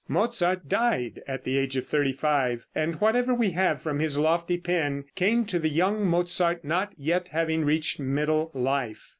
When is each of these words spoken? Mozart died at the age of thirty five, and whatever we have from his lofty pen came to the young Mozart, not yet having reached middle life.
Mozart 0.07 0.67
died 0.67 1.21
at 1.27 1.43
the 1.43 1.59
age 1.59 1.77
of 1.77 1.85
thirty 1.85 2.11
five, 2.11 2.65
and 2.73 2.95
whatever 2.99 3.35
we 3.35 3.51
have 3.51 3.83
from 3.83 3.99
his 3.99 4.17
lofty 4.17 4.57
pen 4.57 5.03
came 5.13 5.45
to 5.45 5.59
the 5.59 5.69
young 5.69 6.07
Mozart, 6.07 6.63
not 6.65 6.91
yet 6.97 7.27
having 7.27 7.63
reached 7.63 7.99
middle 7.99 8.49
life. 8.55 9.09